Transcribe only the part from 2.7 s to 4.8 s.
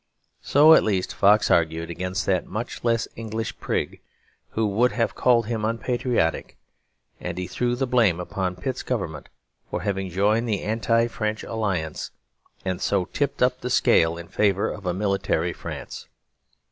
less English prig who